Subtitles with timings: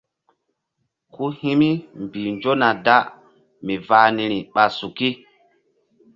[1.13, 1.69] Ku hi̧ mi
[2.01, 2.97] mbih nzona da
[3.65, 5.09] mi vah niri ɓa suki.